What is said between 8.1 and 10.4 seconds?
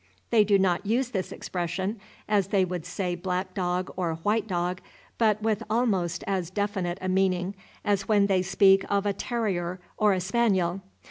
they speak of a terrier or a